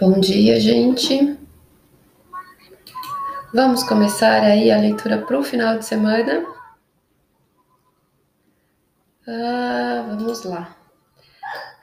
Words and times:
Bom 0.00 0.18
dia, 0.18 0.58
gente. 0.58 1.38
Vamos 3.52 3.82
começar 3.82 4.42
aí 4.42 4.70
a 4.70 4.78
leitura 4.78 5.18
para 5.18 5.38
o 5.38 5.42
final 5.42 5.76
de 5.76 5.84
semana. 5.84 6.42
Ah, 9.28 10.06
vamos 10.08 10.42
lá. 10.44 10.74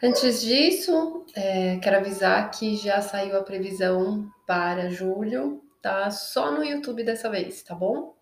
Antes 0.04 0.42
disso, 0.42 1.28
é, 1.36 1.78
quero 1.78 1.98
avisar 1.98 2.50
que 2.50 2.76
já 2.76 3.04
saiu 3.04 3.38
a 3.38 3.44
previsão 3.44 4.28
para 4.48 4.90
julho, 4.90 5.62
tá? 5.80 6.10
Só 6.10 6.50
no 6.50 6.64
YouTube 6.64 7.04
dessa 7.04 7.30
vez, 7.30 7.62
tá 7.62 7.76
bom? 7.76 8.16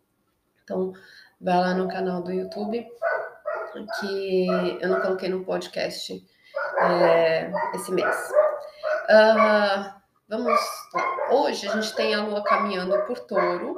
Então, 0.65 0.91
vai 1.39 1.57
lá 1.57 1.73
no 1.73 1.87
canal 1.87 2.21
do 2.21 2.33
YouTube, 2.33 2.85
que 4.01 4.47
eu 4.81 4.89
não 4.89 4.99
coloquei 4.99 5.29
no 5.29 5.45
podcast 5.45 6.21
é, 6.81 7.49
esse 7.73 7.93
mês. 7.93 8.44
Uh, 9.05 9.93
vamos 10.27 10.47
lá. 10.47 11.29
Hoje 11.31 11.67
a 11.67 11.73
gente 11.73 11.95
tem 11.95 12.15
a 12.15 12.23
Lua 12.23 12.43
caminhando 12.43 12.99
por 13.05 13.19
touro 13.19 13.75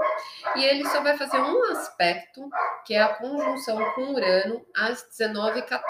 e 0.55 0.63
ele 0.63 0.88
só 0.88 1.02
vai 1.02 1.18
fazer 1.18 1.38
um 1.38 1.72
aspecto, 1.72 2.49
que 2.85 2.94
é 2.94 3.02
a 3.02 3.13
conjunção 3.16 3.77
com 3.94 4.13
Urano, 4.13 4.66
às 4.76 5.05
19h14. 5.09 5.82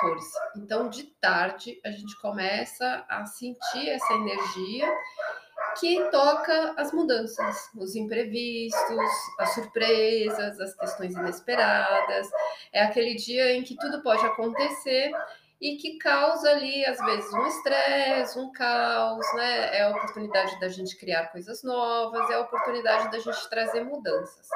Então, 0.55 0.89
de 0.89 1.03
tarde, 1.21 1.79
a 1.85 1.91
gente 1.91 2.19
começa 2.19 3.05
a 3.07 3.25
sentir 3.25 3.89
essa 3.89 4.13
energia 4.13 4.91
que 5.79 6.03
toca 6.09 6.73
as 6.75 6.91
mudanças, 6.91 7.69
os 7.75 7.95
imprevistos, 7.95 9.11
as 9.37 9.53
surpresas, 9.53 10.59
as 10.59 10.73
questões 10.73 11.13
inesperadas. 11.15 12.27
É 12.73 12.81
aquele 12.81 13.13
dia 13.15 13.53
em 13.53 13.61
que 13.61 13.75
tudo 13.75 14.01
pode 14.01 14.25
acontecer 14.25 15.11
e 15.59 15.75
que 15.77 15.97
causa 15.97 16.51
ali, 16.51 16.85
às 16.85 16.99
vezes, 16.99 17.33
um 17.33 17.47
estresse, 17.47 18.39
um 18.39 18.51
caos, 18.51 19.25
né? 19.33 19.77
É 19.77 19.83
a 19.83 19.89
oportunidade 19.89 20.59
da 20.59 20.67
gente 20.67 20.95
criar 20.95 21.27
coisas 21.27 21.63
novas, 21.63 22.29
é 22.29 22.35
a 22.35 22.41
oportunidade 22.41 23.11
da 23.11 23.19
gente 23.19 23.49
trazer 23.49 23.83
mudanças. 23.83 24.47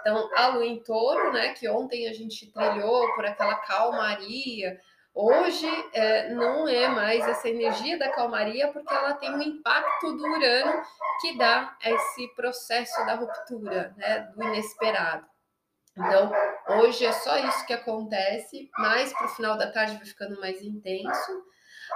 Então, 0.00 0.30
a 0.36 0.48
lua 0.48 0.66
em 0.66 0.80
touro, 0.80 1.32
né, 1.32 1.54
que 1.54 1.68
ontem 1.68 2.06
a 2.06 2.12
gente 2.12 2.52
trilhou 2.52 3.14
por 3.14 3.24
aquela 3.24 3.54
calmaria, 3.56 4.78
hoje 5.14 5.66
é, 5.94 6.28
não 6.34 6.68
é 6.68 6.88
mais 6.88 7.26
essa 7.26 7.48
energia 7.48 7.98
da 7.98 8.10
calmaria, 8.10 8.68
porque 8.68 8.92
ela 8.92 9.14
tem 9.14 9.34
um 9.34 9.40
impacto 9.40 10.12
do 10.12 10.24
Urano 10.24 10.82
que 11.20 11.38
dá 11.38 11.74
esse 11.82 12.28
processo 12.36 13.04
da 13.06 13.14
ruptura, 13.14 13.94
né, 13.96 14.30
do 14.36 14.44
inesperado. 14.44 15.26
Então, 15.96 16.32
hoje 16.80 17.06
é 17.06 17.12
só 17.12 17.38
isso 17.38 17.64
que 17.66 17.72
acontece, 17.72 18.68
mais 18.76 19.12
para 19.12 19.26
o 19.26 19.30
final 19.30 19.56
da 19.56 19.70
tarde 19.70 19.96
vai 19.96 20.04
ficando 20.04 20.40
mais 20.40 20.60
intenso. 20.60 21.44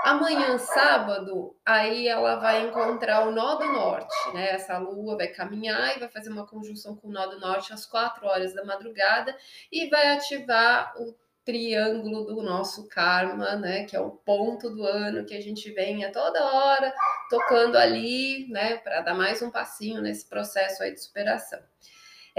Amanhã, 0.05 0.59
sábado, 0.59 1.57
aí 1.65 2.07
ela 2.07 2.37
vai 2.37 2.69
encontrar 2.69 3.27
o 3.27 3.33
nó 3.33 3.57
do 3.57 3.67
norte, 3.73 4.15
né? 4.35 4.51
Essa 4.51 4.79
lua 4.79 5.17
vai 5.17 5.29
caminhar 5.29 5.97
e 5.97 6.01
vai 6.01 6.09
fazer 6.09 6.31
uma 6.31 6.47
conjunção 6.47 6.95
com 6.95 7.09
o 7.09 7.11
nó 7.11 7.27
do 7.27 7.41
norte 7.41 7.73
às 7.73 7.87
4 7.87 8.27
horas 8.27 8.55
da 8.55 8.65
madrugada 8.65 9.37
e 9.73 9.89
vai 9.89 10.15
ativar 10.15 10.95
o 10.97 11.17
triângulo 11.45 12.27
do 12.27 12.43
nosso 12.43 12.87
karma, 12.89 13.57
né? 13.57 13.85
Que 13.87 13.97
é 13.97 14.01
o 14.01 14.11
ponto 14.11 14.71
do 14.71 14.85
ano 14.85 15.25
que 15.25 15.35
a 15.35 15.41
gente 15.41 15.71
vem 15.73 16.05
a 16.05 16.13
toda 16.13 16.45
hora 16.45 16.95
tocando 17.31 17.77
ali, 17.77 18.47
né? 18.51 18.77
Para 18.77 19.01
dar 19.01 19.15
mais 19.15 19.41
um 19.43 19.51
passinho 19.51 20.03
nesse 20.03 20.29
processo 20.29 20.83
aí 20.83 20.93
de 20.93 21.03
superação. 21.03 21.61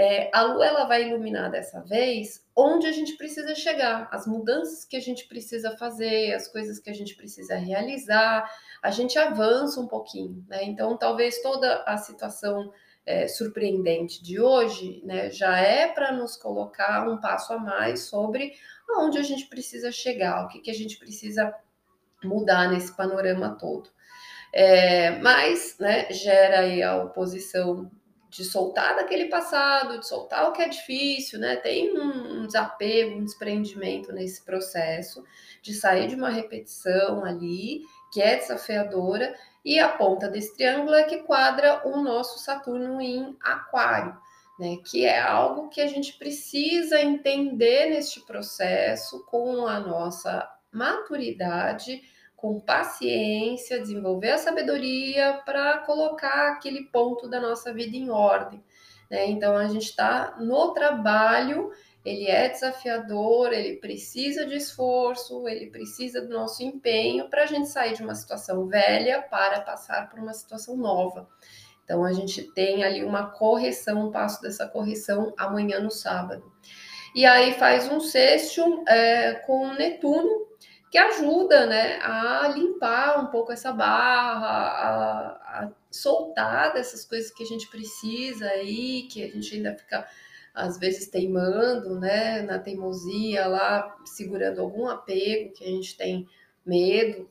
É, 0.02 0.30
a 0.34 0.44
lua 0.44 0.66
ela 0.66 0.86
vai 0.86 1.10
iluminar 1.10 1.52
dessa 1.52 1.82
vez 1.82 2.42
onde 2.56 2.88
a 2.88 2.92
gente 2.94 3.18
precisa 3.18 3.54
chegar, 3.54 4.08
as 4.14 4.26
mudanças 4.26 4.86
que 4.86 4.96
a 4.96 5.00
gente 5.02 5.28
precisa 5.28 5.76
fazer, 5.76 6.34
as 6.34 6.48
coisas 6.48 6.80
que 6.80 6.90
a 6.90 6.94
gente 6.94 7.18
precisa 7.18 7.58
realizar, 7.58 8.50
a 8.82 8.92
gente 8.92 9.20
avança 9.20 9.78
um 9.78 9.88
pouquinho, 9.88 10.42
né? 10.48 10.64
Então, 10.64 10.96
talvez 10.96 11.42
toda 11.42 11.84
a 11.86 11.98
situação 11.98 12.72
é, 13.06 13.28
surpreendente 13.28 14.24
de 14.24 14.40
hoje, 14.40 15.02
né, 15.04 15.30
já 15.32 15.58
é 15.58 15.88
para 15.90 16.14
nos 16.14 16.38
colocar 16.38 17.06
um 17.06 17.20
passo 17.20 17.52
a 17.52 17.58
mais 17.58 18.04
sobre 18.04 18.54
aonde 18.90 19.18
a 19.18 19.24
gente 19.24 19.48
precisa 19.48 19.92
chegar, 19.92 20.46
o 20.46 20.48
que, 20.48 20.62
que 20.62 20.72
a 20.72 20.74
gente 20.76 20.98
precisa 20.98 21.54
mudar 22.24 22.70
nesse 22.70 22.96
panorama 22.96 23.58
todo. 23.60 23.90
É, 24.54 25.20
mas 25.20 25.76
né, 25.78 26.10
gera 26.10 26.62
aí 26.62 26.82
a 26.82 27.04
oposição 27.04 27.92
de 28.30 28.46
soltar 28.46 28.96
daquele 28.96 29.26
passado, 29.26 30.00
de 30.00 30.08
soltar 30.08 30.48
o 30.48 30.52
que 30.52 30.62
é 30.62 30.70
difícil, 30.70 31.40
né? 31.40 31.56
Tem 31.56 31.98
um, 32.00 32.46
desapego, 32.46 33.18
um 33.18 33.26
desprendimento 33.26 34.14
nesse 34.14 34.46
processo 34.46 35.24
de 35.62 35.74
sair 35.74 36.08
de 36.08 36.16
uma 36.16 36.30
repetição 36.30 37.26
ali, 37.26 37.82
que 38.14 38.22
é 38.22 38.38
desafiadora, 38.38 39.36
e 39.66 39.80
a 39.80 39.90
ponta 39.90 40.30
desse 40.30 40.56
triângulo 40.56 40.94
é 40.94 41.04
que 41.04 41.24
quadra 41.24 41.82
o 41.88 42.02
nosso 42.02 42.40
Saturno 42.40 43.02
em 43.02 43.36
Aquário, 43.42 44.16
né? 44.60 44.78
Que 44.86 45.06
é 45.06 45.20
algo 45.20 45.68
que 45.70 45.82
a 45.82 45.88
gente 45.88 46.14
precisa 46.14 47.02
entender 47.02 47.90
neste 47.90 48.22
processo 48.22 49.26
com 49.26 49.66
a 49.66 49.80
nossa 49.80 50.48
maturidade 50.72 52.04
com 52.40 52.60
paciência, 52.60 53.80
desenvolver 53.80 54.32
a 54.32 54.38
sabedoria 54.38 55.42
para 55.46 55.80
colocar 55.80 56.54
aquele 56.54 56.86
ponto 56.86 57.28
da 57.28 57.40
nossa 57.40 57.74
vida 57.74 57.98
em 57.98 58.10
ordem. 58.10 58.64
Né? 59.10 59.28
Então 59.28 59.58
a 59.58 59.68
gente 59.68 59.86
está 59.86 60.38
no 60.40 60.72
trabalho, 60.74 61.72
ele 62.06 62.28
é 62.28 62.48
desafiador, 62.48 63.52
ele 63.52 63.78
precisa 63.78 64.46
de 64.46 64.56
esforço, 64.56 65.48
ele 65.48 65.68
precisa 65.68 66.22
do 66.22 66.30
nosso 66.30 66.64
empenho 66.64 67.30
para 67.30 67.44
a 67.44 67.46
gente 67.46 67.68
sair 67.68 67.94
de 67.94 68.04
uma 68.04 68.16
situação 68.16 68.68
velha 68.68 69.22
para 69.22 69.62
passar 69.62 70.10
por 70.10 70.20
uma 70.20 70.34
situação 70.34 70.78
nova. 70.78 71.28
Então 71.84 72.06
a 72.06 72.14
gente 72.14 72.44
tem 72.54 72.84
ali 72.84 73.04
uma 73.04 73.32
correção, 73.32 74.08
um 74.08 74.12
passo 74.12 74.42
dessa 74.42 74.68
correção 74.68 75.34
amanhã 75.38 75.80
no 75.80 75.92
sábado. 75.92 76.50
E 77.16 77.26
aí 77.26 77.54
faz 77.54 77.92
um 77.92 78.00
sexto 78.00 78.84
é, 78.88 79.34
com 79.34 79.74
Netuno, 79.74 80.48
que 80.90 80.98
ajuda 80.98 81.66
né, 81.68 82.00
a 82.02 82.48
limpar 82.50 83.24
um 83.24 83.28
pouco 83.28 83.52
essa 83.52 83.72
barra, 83.72 84.48
a, 84.48 85.64
a, 85.64 85.72
soltar 85.92 86.74
dessas 86.74 87.06
coisas 87.06 87.32
que 87.32 87.44
a 87.44 87.46
gente 87.46 87.70
precisa 87.70 88.46
aí, 88.46 89.08
que 89.12 89.24
a 89.24 89.28
gente 89.28 89.56
ainda 89.56 89.76
fica 89.76 90.08
às 90.54 90.78
vezes 90.78 91.08
teimando, 91.08 92.00
né, 92.00 92.42
na 92.42 92.60
teimosia 92.60 93.48
lá, 93.48 93.96
segurando 94.04 94.60
algum 94.60 94.88
apego 94.88 95.54
que 95.54 95.64
a 95.64 95.68
gente 95.68 95.96
tem 95.96 96.28
medo 96.66 97.28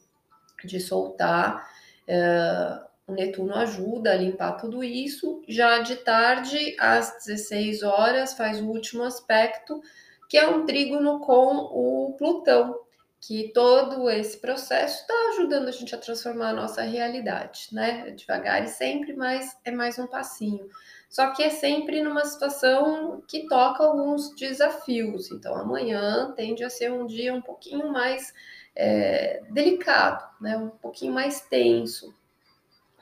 de 0.64 0.80
soltar. 0.80 1.68
É, 2.06 2.80
o 3.06 3.12
Netuno 3.12 3.54
ajuda 3.54 4.12
a 4.12 4.16
limpar 4.16 4.52
tudo 4.52 4.84
isso. 4.84 5.42
Já 5.48 5.80
de 5.80 5.96
tarde, 5.96 6.76
às 6.78 7.24
16 7.24 7.82
horas, 7.82 8.34
faz 8.34 8.60
o 8.60 8.66
último 8.66 9.02
aspecto, 9.02 9.80
que 10.28 10.36
é 10.36 10.46
um 10.46 10.64
trígono 10.64 11.20
com 11.20 11.56
o 11.56 12.14
Plutão, 12.18 12.78
que 13.20 13.50
todo 13.52 14.08
esse 14.08 14.38
processo 14.38 15.00
está 15.00 15.14
ajudando 15.30 15.68
a 15.68 15.72
gente 15.72 15.94
a 15.94 15.98
transformar 15.98 16.50
a 16.50 16.54
nossa 16.54 16.82
realidade, 16.82 17.68
né? 17.72 18.10
Devagar 18.12 18.62
e 18.62 18.68
sempre, 18.68 19.14
mas 19.14 19.56
é 19.64 19.70
mais 19.70 19.98
um 19.98 20.06
passinho. 20.06 20.68
Só 21.08 21.32
que 21.32 21.42
é 21.42 21.50
sempre 21.50 22.02
numa 22.02 22.24
situação 22.24 23.22
que 23.26 23.48
toca 23.48 23.82
alguns 23.82 24.34
desafios. 24.36 25.30
Então, 25.32 25.54
amanhã 25.54 26.32
tende 26.36 26.62
a 26.62 26.70
ser 26.70 26.92
um 26.92 27.06
dia 27.06 27.34
um 27.34 27.40
pouquinho 27.40 27.90
mais 27.90 28.32
é, 28.76 29.42
delicado, 29.50 30.24
né? 30.40 30.56
Um 30.56 30.68
pouquinho 30.68 31.12
mais 31.12 31.40
tenso, 31.40 32.14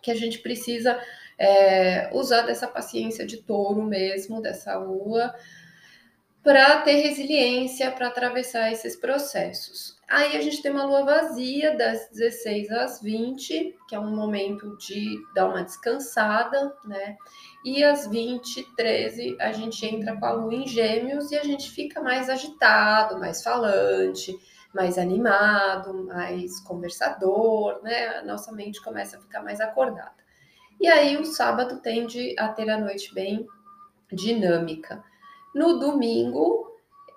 que 0.00 0.10
a 0.10 0.14
gente 0.14 0.38
precisa 0.38 0.98
é, 1.38 2.08
usar 2.14 2.42
dessa 2.42 2.66
paciência 2.66 3.26
de 3.26 3.38
touro 3.38 3.82
mesmo, 3.82 4.40
dessa 4.40 4.78
lua, 4.78 5.34
para 6.46 6.80
ter 6.82 7.00
resiliência 7.00 7.90
para 7.90 8.06
atravessar 8.06 8.70
esses 8.70 8.94
processos. 8.94 9.98
Aí 10.08 10.36
a 10.36 10.40
gente 10.40 10.62
tem 10.62 10.70
uma 10.70 10.84
lua 10.84 11.04
vazia 11.04 11.76
das 11.76 12.08
16 12.10 12.70
às 12.70 13.02
20, 13.02 13.74
que 13.88 13.96
é 13.96 13.98
um 13.98 14.14
momento 14.14 14.76
de 14.76 15.18
dar 15.34 15.48
uma 15.48 15.64
descansada, 15.64 16.72
né? 16.84 17.16
E 17.64 17.82
às 17.82 18.06
20, 18.06 18.62
13, 18.76 19.36
a 19.40 19.50
gente 19.50 19.84
entra 19.84 20.16
com 20.16 20.24
a 20.24 20.30
lua 20.30 20.54
em 20.54 20.68
gêmeos 20.68 21.32
e 21.32 21.36
a 21.36 21.42
gente 21.42 21.68
fica 21.68 22.00
mais 22.00 22.30
agitado, 22.30 23.18
mais 23.18 23.42
falante, 23.42 24.32
mais 24.72 24.98
animado, 24.98 26.06
mais 26.06 26.60
conversador, 26.60 27.82
né? 27.82 28.18
A 28.18 28.24
nossa 28.24 28.52
mente 28.52 28.80
começa 28.80 29.16
a 29.16 29.20
ficar 29.20 29.42
mais 29.42 29.60
acordada. 29.60 30.14
E 30.80 30.86
aí 30.86 31.16
o 31.16 31.24
sábado 31.24 31.80
tende 31.80 32.36
a 32.38 32.46
ter 32.46 32.70
a 32.70 32.78
noite 32.78 33.12
bem 33.12 33.44
dinâmica. 34.12 35.02
No 35.56 35.78
domingo, 35.78 36.70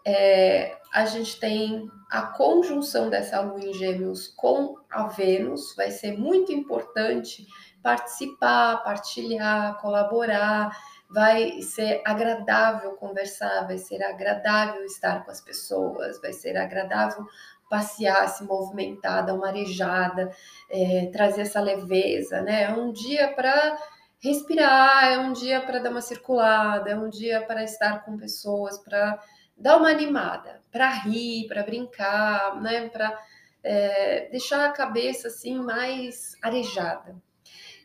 é, 0.08 0.78
a 0.94 1.06
gente 1.06 1.38
tem 1.42 1.92
a 2.10 2.22
conjunção 2.22 3.10
dessa 3.10 3.42
lua 3.42 3.60
em 3.60 3.74
gêmeos 3.74 4.30
com 4.30 4.78
a 4.90 5.08
Vênus, 5.08 5.76
vai 5.76 5.92
ser 5.92 6.18
muito 6.18 6.54
importante 6.54 7.46
participar, 7.84 8.78
partilhar, 8.78 9.78
colaborar, 9.82 10.72
vai 11.10 11.62
ser 11.62 12.02
agradável 12.06 12.94
conversar, 12.94 13.68
vai 13.68 13.78
ser 13.78 14.02
agradável 14.02 14.86
estar 14.86 15.26
com 15.26 15.32
as 15.32 15.42
pessoas, 15.42 16.22
vai 16.22 16.32
ser 16.32 16.56
agradável 16.56 17.26
passear, 17.70 18.26
se 18.30 18.46
movimentar, 18.46 19.26
dar 19.26 19.34
uma 19.34 19.50
arejada, 19.50 20.32
é, 20.70 21.10
trazer 21.12 21.42
essa 21.42 21.60
leveza, 21.60 22.42
né? 22.42 22.64
É 22.64 22.72
um 22.72 22.94
dia 22.94 23.34
para 23.34 23.78
respirar, 24.20 25.12
é 25.12 25.18
um 25.20 25.34
dia 25.34 25.62
para 25.62 25.80
dar 25.80 25.90
uma 25.90 26.02
circulada, 26.02 26.90
é 26.90 26.96
um 26.96 27.10
dia 27.10 27.42
para 27.42 27.64
estar 27.64 28.04
com 28.04 28.18
pessoas, 28.18 28.78
para 28.78 29.20
dar 29.58 29.78
uma 29.78 29.90
animada, 29.90 30.62
para 30.72 30.90
rir, 30.90 31.48
para 31.48 31.64
brincar, 31.64 32.62
né? 32.62 32.90
Para 32.90 33.18
é, 33.64 34.30
deixar 34.30 34.66
a 34.66 34.72
cabeça 34.72 35.28
assim 35.28 35.58
mais 35.58 36.36
arejada. 36.42 37.16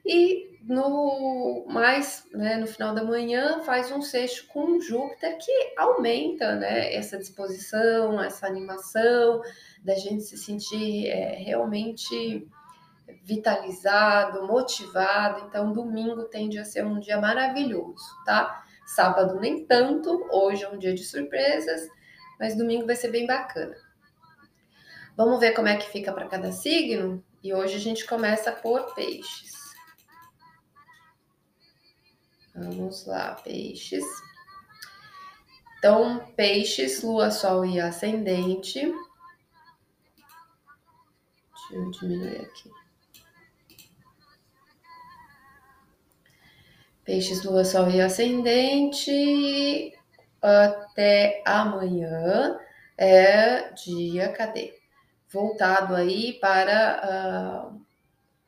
E 0.04 0.58
no 0.62 1.64
mais, 1.68 2.26
né, 2.32 2.56
no 2.56 2.66
final 2.66 2.94
da 2.94 3.02
manhã, 3.02 3.62
faz 3.62 3.90
um 3.90 4.02
sexto 4.02 4.46
com 4.48 4.80
Júpiter 4.80 5.38
que 5.38 5.74
aumenta 5.78 6.56
né, 6.56 6.94
essa 6.94 7.18
disposição, 7.18 8.22
essa 8.22 8.46
animação, 8.46 9.40
da 9.82 9.94
gente 9.94 10.22
se 10.22 10.36
sentir 10.36 11.06
é, 11.08 11.36
realmente 11.36 12.46
vitalizado, 13.22 14.46
motivado. 14.46 15.46
Então, 15.46 15.72
domingo 15.72 16.24
tende 16.24 16.58
a 16.58 16.64
ser 16.64 16.84
um 16.84 16.98
dia 16.98 17.20
maravilhoso, 17.20 18.04
tá? 18.24 18.64
Sábado 18.86 19.40
nem 19.40 19.64
tanto, 19.66 20.26
hoje 20.30 20.64
é 20.64 20.68
um 20.68 20.78
dia 20.78 20.94
de 20.94 21.04
surpresas, 21.04 21.88
mas 22.38 22.56
domingo 22.56 22.86
vai 22.86 22.96
ser 22.96 23.10
bem 23.10 23.26
bacana. 23.26 23.76
Vamos 25.16 25.40
ver 25.40 25.52
como 25.52 25.68
é 25.68 25.76
que 25.76 25.90
fica 25.90 26.12
para 26.12 26.28
cada 26.28 26.52
signo? 26.52 27.24
E 27.42 27.54
hoje 27.54 27.76
a 27.76 27.80
gente 27.80 28.06
começa 28.06 28.50
por 28.50 28.94
peixes. 28.94 29.52
Vamos 32.54 33.06
lá, 33.06 33.34
peixes. 33.34 34.04
Então, 35.78 36.32
peixes, 36.36 37.02
lua, 37.02 37.30
sol 37.30 37.64
e 37.64 37.80
ascendente. 37.80 38.80
Deixa 41.52 41.74
eu 41.74 41.90
diminuir 41.90 42.40
aqui. 42.40 42.83
Peixes, 47.04 47.44
lua, 47.44 47.66
sol 47.66 47.90
e 47.90 48.00
ascendente. 48.00 49.92
Até 50.40 51.42
amanhã 51.44 52.58
é 52.96 53.70
dia, 53.72 54.30
cadê? 54.32 54.74
Voltado 55.28 55.94
aí 55.94 56.32
para 56.40 57.72
uh, 57.74 57.80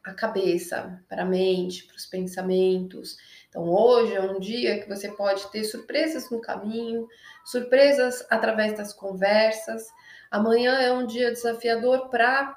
a 0.03 0.15
cabeça, 0.15 1.03
para 1.07 1.23
a 1.23 1.27
mente, 1.27 1.85
para 1.85 1.97
os 1.97 2.07
pensamentos. 2.07 3.19
Então, 3.49 3.69
hoje 3.69 4.15
é 4.15 4.23
um 4.23 4.41
dia 4.41 4.81
que 4.81 4.89
você 4.89 5.11
pode 5.11 5.51
ter 5.51 5.65
surpresas 5.65 6.31
no 6.31 6.41
caminho, 6.41 7.07
surpresas 7.45 8.27
através 8.31 8.75
das 8.75 8.95
conversas. 8.95 9.87
Amanhã 10.31 10.81
é 10.81 10.91
um 10.91 11.07
dia 11.07 11.31
desafiador 11.31 12.09
para 12.09 12.57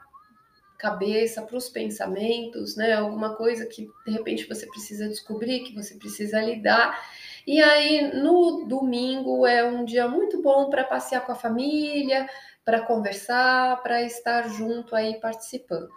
cabeça, 0.80 1.42
para 1.42 1.58
os 1.58 1.70
pensamentos, 1.70 2.78
né? 2.78 2.94
Alguma 2.94 3.36
coisa 3.36 3.66
que 3.66 3.92
de 4.06 4.12
repente 4.12 4.48
você 4.48 4.66
precisa 4.66 5.10
descobrir, 5.10 5.60
que 5.60 5.76
você 5.76 5.96
precisa 5.96 6.42
lidar. 6.42 6.98
E 7.46 7.62
aí, 7.62 8.14
no 8.16 8.66
domingo 8.66 9.46
é 9.46 9.64
um 9.64 9.84
dia 9.84 10.08
muito 10.08 10.42
bom 10.42 10.70
para 10.70 10.86
passear 10.86 11.26
com 11.26 11.34
a 11.34 11.36
família, 11.36 12.28
para 12.64 12.82
conversar, 12.82 13.84
para 13.84 14.02
estar 14.04 14.48
junto 14.50 14.96
aí 14.96 15.20
participando. 15.20 15.90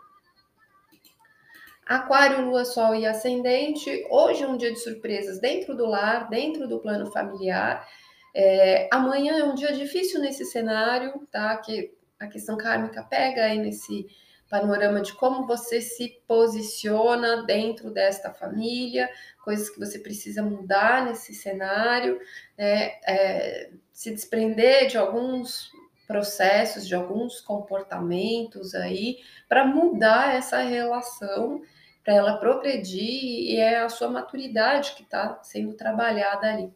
Aquário, 1.87 2.45
Lua, 2.45 2.65
Sol 2.65 2.95
e 2.97 3.07
Ascendente. 3.07 4.05
Hoje 4.11 4.43
é 4.43 4.49
um 4.49 4.57
dia 4.57 4.73
de 4.73 4.79
surpresas 4.79 5.41
dentro 5.41 5.77
do 5.77 5.87
lar, 5.87 6.29
dentro 6.29 6.67
do 6.67 6.81
plano 6.81 7.07
familiar. 7.13 7.87
É, 8.35 8.89
amanhã 8.93 9.39
é 9.39 9.45
um 9.45 9.55
dia 9.55 9.73
difícil 9.73 10.21
nesse 10.21 10.45
cenário, 10.45 11.27
tá? 11.31 11.57
Que 11.59 11.93
a 12.19 12.27
questão 12.27 12.57
kármica 12.57 13.03
pega 13.05 13.45
aí 13.45 13.59
nesse 13.59 14.07
panorama 14.53 15.01
de 15.01 15.15
como 15.15 15.47
você 15.47 15.81
se 15.81 16.23
posiciona 16.29 17.43
dentro 17.47 17.91
desta 17.91 18.31
família, 18.31 19.09
coisas 19.43 19.71
que 19.71 19.81
você 19.81 19.99
precisa 19.99 20.43
mudar 20.43 21.07
nesse 21.07 21.33
cenário, 21.33 22.21
né? 22.59 23.01
é, 23.07 23.71
se 23.91 24.11
desprender 24.11 24.89
de 24.89 24.99
alguns 24.99 25.73
processos, 26.07 26.87
de 26.87 26.95
alguns 26.95 27.41
comportamentos 27.41 28.75
aí, 28.75 29.21
para 29.49 29.65
mudar 29.65 30.35
essa 30.35 30.59
relação, 30.59 31.63
para 32.05 32.13
ela 32.13 32.37
progredir, 32.37 33.01
e 33.01 33.57
é 33.57 33.79
a 33.79 33.89
sua 33.89 34.11
maturidade 34.11 34.93
que 34.95 35.03
está 35.03 35.43
sendo 35.43 35.73
trabalhada 35.73 36.47
ali. 36.47 36.71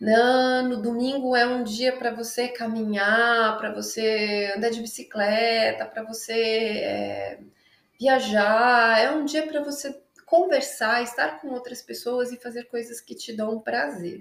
Não, 0.00 0.68
no 0.68 0.80
domingo 0.80 1.34
é 1.34 1.44
um 1.44 1.64
dia 1.64 1.96
para 1.96 2.14
você 2.14 2.46
caminhar, 2.48 3.58
para 3.58 3.74
você 3.74 4.52
andar 4.56 4.70
de 4.70 4.80
bicicleta, 4.80 5.84
para 5.86 6.04
você 6.04 6.32
é, 6.34 7.40
viajar, 7.98 9.00
é 9.00 9.10
um 9.10 9.24
dia 9.24 9.44
para 9.46 9.60
você 9.60 10.00
conversar, 10.24 11.02
estar 11.02 11.40
com 11.40 11.48
outras 11.48 11.82
pessoas 11.82 12.30
e 12.30 12.36
fazer 12.36 12.64
coisas 12.64 13.00
que 13.00 13.14
te 13.14 13.32
dão 13.32 13.58
prazer. 13.58 14.20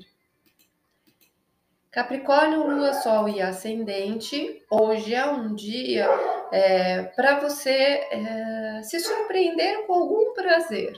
Capricórnio, 1.91 2.67
Lua, 2.67 2.93
Sol 2.93 3.29
e 3.29 3.41
Ascendente, 3.41 4.63
hoje 4.69 5.13
é 5.13 5.25
um 5.25 5.53
dia 5.53 6.07
é, 6.51 7.03
para 7.03 7.39
você 7.39 7.71
é, 7.71 8.81
se 8.83 8.99
surpreender 8.99 9.85
com 9.85 9.93
algum 9.93 10.33
prazer, 10.33 10.93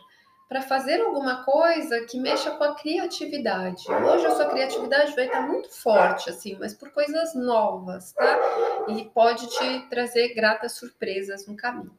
para 0.49 0.63
fazer 0.63 0.99
alguma 0.99 1.43
coisa 1.43 2.03
que 2.05 2.19
mexa 2.19 2.49
com 2.49 2.63
a 2.63 2.73
criatividade. 2.73 3.83
Hoje 3.87 4.25
a 4.25 4.31
sua 4.31 4.49
criatividade 4.49 5.15
vai 5.15 5.27
estar 5.27 5.41
muito 5.41 5.69
forte, 5.69 6.31
assim, 6.31 6.57
mas 6.59 6.73
por 6.73 6.89
coisas 6.91 7.35
novas, 7.35 8.11
tá? 8.13 8.39
E 8.87 9.05
pode 9.05 9.47
te 9.47 9.87
trazer 9.89 10.33
gratas 10.33 10.71
surpresas 10.71 11.45
no 11.45 11.55
caminho. 11.55 11.95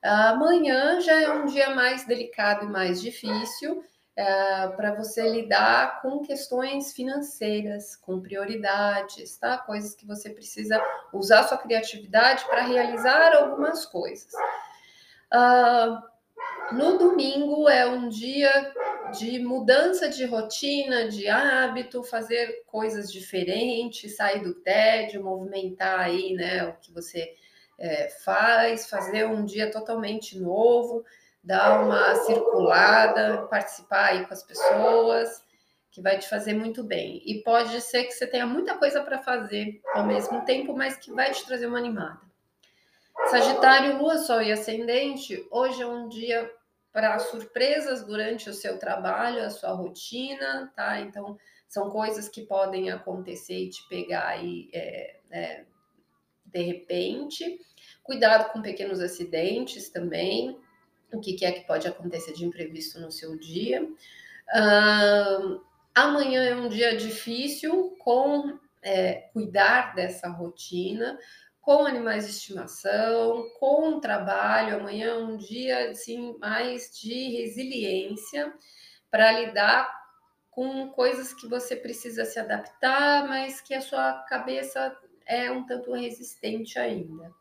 Amanhã 0.00 1.00
já 1.00 1.20
é 1.20 1.30
um 1.30 1.46
dia 1.46 1.74
mais 1.74 2.06
delicado 2.06 2.64
e 2.64 2.68
mais 2.68 3.02
difícil 3.02 3.84
é, 4.16 4.68
para 4.68 4.94
você 4.94 5.28
lidar 5.28 6.00
com 6.00 6.22
questões 6.22 6.92
financeiras, 6.92 7.96
com 7.96 8.20
prioridades, 8.20 9.36
tá? 9.36 9.58
Coisas 9.58 9.96
que 9.96 10.06
você 10.06 10.30
precisa 10.30 10.80
usar 11.12 11.42
sua 11.42 11.58
criatividade 11.58 12.44
para 12.44 12.62
realizar 12.62 13.34
algumas 13.36 13.84
coisas. 13.84 14.32
Uh, 15.32 16.09
no 16.72 16.98
domingo 16.98 17.68
é 17.68 17.86
um 17.86 18.08
dia 18.08 18.72
de 19.18 19.38
mudança 19.40 20.08
de 20.08 20.24
rotina, 20.24 21.08
de 21.08 21.28
hábito, 21.28 22.02
fazer 22.02 22.62
coisas 22.66 23.12
diferentes, 23.12 24.16
sair 24.16 24.42
do 24.42 24.54
tédio, 24.54 25.24
movimentar 25.24 26.00
aí, 26.00 26.32
né, 26.34 26.64
o 26.64 26.74
que 26.74 26.92
você 26.92 27.34
é, 27.78 28.08
faz, 28.24 28.88
fazer 28.88 29.26
um 29.26 29.44
dia 29.44 29.70
totalmente 29.70 30.38
novo 30.38 31.04
dar 31.42 31.82
uma 31.82 32.14
circulada, 32.16 33.46
participar 33.46 34.10
aí 34.10 34.26
com 34.26 34.32
as 34.32 34.42
pessoas, 34.42 35.42
que 35.90 36.00
vai 36.00 36.18
te 36.18 36.28
fazer 36.28 36.54
muito 36.54 36.84
bem. 36.84 37.22
E 37.24 37.42
pode 37.42 37.80
ser 37.80 38.04
que 38.04 38.12
você 38.12 38.26
tenha 38.26 38.46
muita 38.46 38.76
coisa 38.76 39.02
para 39.02 39.18
fazer 39.18 39.80
ao 39.94 40.06
mesmo 40.06 40.44
tempo, 40.44 40.76
mas 40.76 40.96
que 40.96 41.10
vai 41.10 41.32
te 41.32 41.44
trazer 41.46 41.66
uma 41.66 41.78
animada. 41.78 42.20
Sagitário, 43.30 43.98
Lua, 43.98 44.18
Sol 44.18 44.42
e 44.42 44.52
Ascendente, 44.52 45.46
hoje 45.50 45.82
é 45.82 45.86
um 45.86 46.08
dia 46.08 46.50
para 46.92 47.18
surpresas 47.18 48.04
durante 48.04 48.50
o 48.50 48.54
seu 48.54 48.78
trabalho, 48.78 49.44
a 49.44 49.50
sua 49.50 49.72
rotina, 49.72 50.72
tá? 50.74 51.00
Então, 51.00 51.38
são 51.68 51.88
coisas 51.88 52.28
que 52.28 52.42
podem 52.42 52.90
acontecer 52.90 53.58
e 53.64 53.70
te 53.70 53.88
pegar 53.88 54.26
aí 54.26 54.68
é, 54.72 55.16
é, 55.30 55.64
de 56.44 56.62
repente. 56.62 57.60
Cuidado 58.02 58.52
com 58.52 58.60
pequenos 58.60 59.00
acidentes 59.00 59.88
também, 59.88 60.58
o 61.12 61.20
que, 61.20 61.44
é 61.44 61.52
que 61.52 61.66
pode 61.66 61.86
acontecer 61.86 62.32
de 62.32 62.44
imprevisto 62.44 62.98
no 63.00 63.12
seu 63.12 63.38
dia. 63.38 63.84
Uh, 63.84 65.60
amanhã 65.94 66.42
é 66.42 66.56
um 66.56 66.68
dia 66.68 66.96
difícil 66.96 67.96
com 68.00 68.58
é, 68.82 69.28
cuidar 69.32 69.94
dessa 69.94 70.28
rotina, 70.28 71.18
com 71.60 71.86
animais 71.86 72.24
de 72.24 72.32
estimação, 72.32 73.48
com 73.58 74.00
trabalho. 74.00 74.76
Amanhã 74.76 75.08
é 75.08 75.18
um 75.18 75.36
dia 75.36 75.90
assim, 75.90 76.36
mais 76.38 76.90
de 76.98 77.36
resiliência 77.36 78.52
para 79.10 79.32
lidar 79.32 80.00
com 80.50 80.88
coisas 80.90 81.32
que 81.32 81.46
você 81.46 81.76
precisa 81.76 82.24
se 82.24 82.38
adaptar, 82.38 83.26
mas 83.28 83.60
que 83.60 83.74
a 83.74 83.80
sua 83.80 84.14
cabeça 84.28 84.96
é 85.26 85.50
um 85.50 85.64
tanto 85.64 85.92
resistente 85.92 86.78
ainda. 86.78 87.32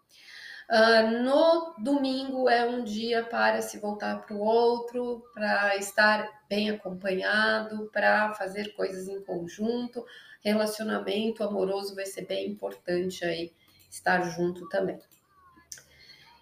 Uh, 0.69 1.23
no 1.23 1.73
domingo 1.79 2.47
é 2.47 2.63
um 2.63 2.83
dia 2.83 3.23
para 3.23 3.59
se 3.59 3.79
voltar 3.79 4.21
para 4.21 4.35
o 4.35 4.39
outro, 4.39 5.23
para 5.33 5.75
estar 5.77 6.29
bem 6.47 6.69
acompanhado, 6.69 7.89
para 7.91 8.35
fazer 8.35 8.75
coisas 8.75 9.07
em 9.07 9.19
conjunto. 9.23 10.05
Relacionamento 10.43 11.43
amoroso 11.43 11.95
vai 11.95 12.05
ser 12.05 12.27
bem 12.27 12.47
importante 12.47 13.25
aí 13.25 13.51
estar 13.89 14.21
junto 14.29 14.67
também. 14.69 14.99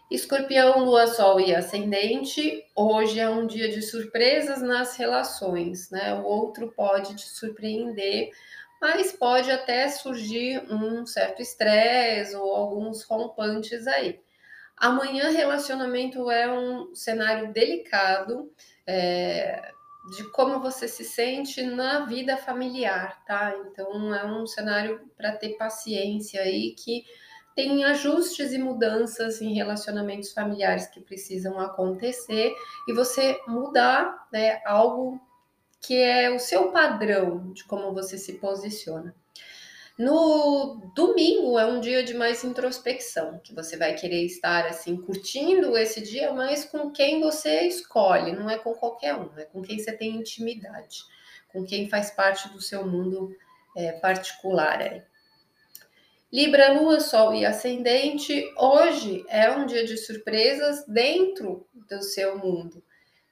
Escorpião, 0.10 0.86
Lua, 0.86 1.08
Sol 1.08 1.39
e 1.39 1.54
Ascendente. 1.54 2.66
Hoje 2.75 3.20
é 3.20 3.30
um 3.30 3.46
dia 3.46 3.70
de 3.70 3.82
surpresas 3.82 4.62
nas 4.62 4.96
relações, 4.96 5.89
né? 5.89 6.13
O 6.13 6.24
outro 6.24 6.72
pode 6.75 7.16
te 7.16 7.27
surpreender 7.27 8.32
mas 8.82 9.12
pode 9.12 9.51
até 9.51 9.89
surgir 9.89 10.63
um 10.72 11.06
certo 11.06 11.42
estresse 11.42 12.36
ou 12.36 12.56
alguns 12.56 13.04
rompantes 13.04 13.88
aí. 13.88 14.20
Amanhã, 14.75 15.30
relacionamento 15.30 16.30
é 16.30 16.51
um 16.51 16.94
cenário 16.94 17.51
delicado 17.51 18.51
é, 18.86 19.72
de 20.16 20.32
como 20.32 20.60
você 20.60 20.88
se 20.88 21.04
sente 21.04 21.63
na 21.63 22.06
vida 22.06 22.38
familiar, 22.38 23.24
tá? 23.25 23.56
Então, 23.66 24.13
é 24.13 24.24
um 24.24 24.46
cenário 24.46 25.10
para 25.18 25.36
ter 25.36 25.58
paciência 25.58 26.42
aí 26.42 26.75
que 26.75 27.04
tem 27.58 27.84
ajustes 27.86 28.54
e 28.54 28.60
mudanças 28.60 29.42
em 29.42 29.52
relacionamentos 29.56 30.32
familiares 30.32 30.86
que 30.86 31.02
precisam 31.02 31.60
acontecer 31.60 32.54
e 32.88 32.94
você 32.94 33.42
mudar 33.48 34.28
né, 34.32 34.62
algo 34.64 35.20
que 35.82 35.96
é 35.96 36.30
o 36.30 36.38
seu 36.38 36.72
padrão 36.72 37.52
de 37.54 37.64
como 37.64 37.92
você 37.96 38.16
se 38.16 38.34
posiciona. 38.34 39.16
No 39.98 40.92
domingo 40.94 41.58
é 41.58 41.66
um 41.66 41.82
dia 41.82 42.04
de 42.04 42.14
mais 42.14 42.44
introspecção, 42.44 43.40
que 43.40 43.56
você 43.56 43.76
vai 43.76 43.96
querer 43.96 44.24
estar 44.24 44.68
assim 44.68 44.96
curtindo 44.96 45.76
esse 45.76 46.00
dia, 46.00 46.32
mas 46.32 46.64
com 46.64 46.92
quem 46.92 47.20
você 47.20 47.62
escolhe, 47.62 48.34
não 48.34 48.48
é 48.48 48.60
com 48.60 48.76
qualquer 48.76 49.16
um, 49.16 49.32
é 49.36 49.46
com 49.46 49.64
quem 49.64 49.80
você 49.80 49.92
tem 49.92 50.16
intimidade, 50.16 51.00
com 51.52 51.66
quem 51.66 51.90
faz 51.90 52.12
parte 52.12 52.50
do 52.50 52.62
seu 52.62 52.86
mundo 52.86 53.36
é, 53.76 53.94
particular. 53.94 54.80
É. 54.80 55.04
Libra, 56.31 56.74
Lua, 56.74 57.00
Sol 57.00 57.34
e 57.34 57.46
Ascendente, 57.46 58.53
hoje 58.57 59.25
é 59.29 59.50
um 59.50 59.65
dia 59.65 59.86
de 59.86 59.96
surpresas 59.96 60.86
dentro 60.86 61.65
do 61.74 62.03
seu 62.03 62.38
mundo, 62.38 62.84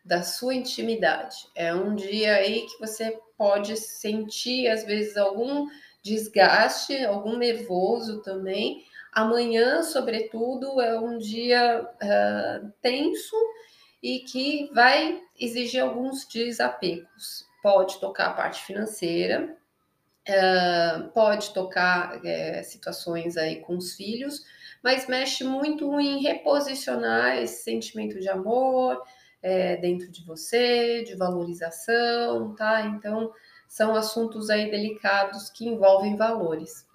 da 0.04 0.24
sua 0.24 0.56
intimidade. 0.56 1.36
É 1.54 1.76
um 1.76 1.94
dia 1.94 2.36
aí 2.36 2.66
que 2.66 2.80
você 2.80 3.20
pode 3.38 3.76
sentir, 3.76 4.70
às 4.70 4.86
vezes, 4.86 5.18
algum 5.18 5.68
desgaste, 6.02 7.04
algum 7.04 7.36
nervoso 7.36 8.22
também. 8.22 8.86
Amanhã, 9.12 9.84
sobretudo, 9.84 10.80
é 10.80 10.98
um 10.98 11.18
dia 11.18 11.86
uh, 12.02 12.72
tenso 12.82 13.36
e 14.02 14.20
que 14.20 14.70
vai 14.74 15.22
exigir 15.38 15.82
alguns 15.82 16.26
desapegos. 16.26 17.46
Pode 17.62 18.00
tocar 18.00 18.28
a 18.28 18.34
parte 18.34 18.64
financeira, 18.64 19.58
uh, 20.30 21.10
pode 21.10 21.54
tocar 21.54 22.18
uh, 22.18 22.64
situações 22.64 23.38
aí 23.38 23.62
com 23.62 23.78
os 23.78 23.94
filhos, 23.96 24.44
mas 24.84 25.08
mexe 25.08 25.44
muito 25.44 26.00
em 26.00 26.22
reposicionar 26.22 27.38
esse 27.38 27.64
sentimento 27.64 28.20
de 28.20 28.30
amor 28.30 29.02
é, 29.42 29.78
dentro 29.78 30.12
de 30.12 30.26
você, 30.26 31.04
de 31.04 31.16
valorização, 31.16 32.56
tá? 32.56 32.82
Então, 32.82 33.32
são 33.68 33.96
assuntos 33.96 34.50
aí 34.50 34.72
delicados 34.72 35.50
que 35.50 35.68
envolvem 35.68 36.16
valores. 36.16 36.88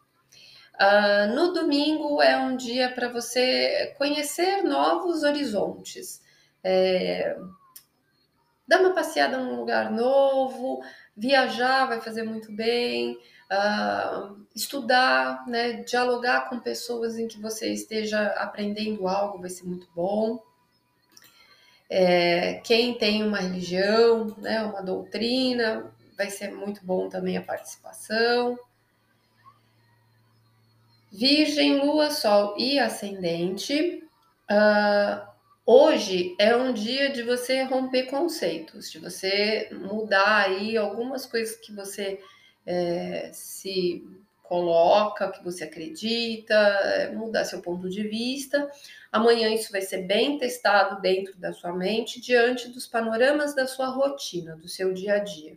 Uh, 0.75 1.35
no 1.35 1.53
domingo 1.53 2.23
é 2.23 2.37
um 2.39 2.57
dia 2.57 2.91
para 2.93 3.09
você 3.09 3.95
conhecer 3.99 4.63
novos 4.63 5.23
horizontes, 5.23 6.23
é, 6.65 7.37
dar 8.67 8.81
uma 8.81 8.95
passeada 8.95 9.37
num 9.37 9.57
lugar 9.57 9.91
novo, 9.91 10.81
viajar 11.21 11.85
vai 11.85 12.01
fazer 12.01 12.23
muito 12.23 12.51
bem, 12.51 13.19
uh, 13.53 14.41
estudar, 14.57 15.47
né, 15.47 15.83
dialogar 15.83 16.49
com 16.49 16.59
pessoas 16.59 17.19
em 17.19 17.29
que 17.29 17.39
você 17.39 17.71
esteja 17.71 18.27
aprendendo 18.39 19.07
algo 19.07 19.39
vai 19.39 19.51
ser 19.51 19.65
muito 19.65 19.87
bom. 19.95 20.43
É, 21.91 22.55
quem 22.65 22.97
tem 22.97 23.23
uma 23.23 23.39
religião, 23.39 24.35
né, 24.39 24.63
uma 24.63 24.81
doutrina, 24.81 25.93
vai 26.17 26.31
ser 26.31 26.53
muito 26.53 26.85
bom 26.87 27.09
também 27.09 27.37
a 27.37 27.43
participação. 27.43 28.59
Virgem, 31.13 31.85
Lua, 31.85 32.11
Sol 32.11 32.55
e 32.57 32.79
Ascendente. 32.79 34.05
Uh, 34.49 35.30
hoje 35.71 36.35
é 36.39 36.57
um 36.57 36.73
dia 36.73 37.11
de 37.11 37.23
você 37.23 37.63
romper 37.63 38.05
conceitos, 38.05 38.91
de 38.91 38.99
você 38.99 39.69
mudar 39.73 40.47
aí 40.47 40.77
algumas 40.77 41.27
coisas 41.27 41.57
que 41.57 41.73
você 41.73 42.21
é, 42.67 43.31
se 43.33 44.05
coloca, 44.43 45.31
que 45.31 45.45
você 45.45 45.65
acredita, 45.65 46.55
é, 46.55 47.13
mudar 47.13 47.45
seu 47.45 47.61
ponto 47.61 47.89
de 47.89 48.03
vista. 48.09 48.69
Amanhã 49.13 49.49
isso 49.49 49.71
vai 49.71 49.83
ser 49.83 50.03
bem 50.07 50.39
testado 50.39 51.01
dentro 51.01 51.39
da 51.39 51.53
sua 51.53 51.73
mente, 51.73 52.21
diante 52.21 52.69
dos 52.69 52.87
panoramas 52.87 53.55
da 53.55 53.67
sua 53.67 53.89
rotina, 53.89 54.57
do 54.57 54.69
seu 54.69 54.93
dia 54.93 55.15
a 55.15 55.19
dia 55.19 55.57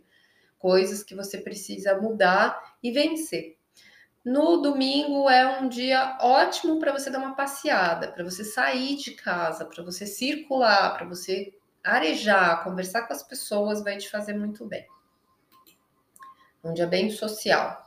coisas 0.64 1.02
que 1.04 1.14
você 1.14 1.36
precisa 1.36 2.00
mudar 2.00 2.74
e 2.82 2.90
vencer. 2.90 3.58
No 4.24 4.56
domingo 4.62 5.28
é 5.28 5.60
um 5.60 5.68
dia 5.68 6.16
ótimo 6.20 6.78
para 6.78 6.92
você 6.92 7.10
dar 7.10 7.18
uma 7.18 7.34
passeada, 7.34 8.08
para 8.08 8.24
você 8.24 8.42
sair 8.42 8.96
de 8.96 9.10
casa, 9.12 9.66
para 9.66 9.82
você 9.82 10.06
circular, 10.06 10.96
para 10.96 11.06
você 11.06 11.52
arejar, 11.82 12.64
conversar 12.64 13.06
com 13.06 13.12
as 13.12 13.22
pessoas, 13.22 13.82
vai 13.82 13.98
te 13.98 14.10
fazer 14.10 14.32
muito 14.32 14.64
bem. 14.64 14.86
Um 16.62 16.72
dia 16.72 16.86
bem 16.86 17.10
social. 17.10 17.84